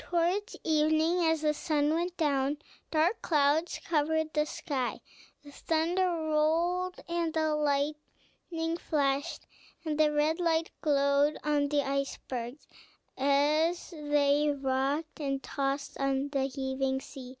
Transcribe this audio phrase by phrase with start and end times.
[0.00, 2.56] Towards evening, as the sun went down,
[2.90, 5.00] dark clouds covered the sky,
[5.44, 9.46] the thunder rolled and the lightning flashed,
[9.84, 12.66] and the red light glowed on the icebergs
[13.16, 17.38] as they rocked and tossed on the heaving sea.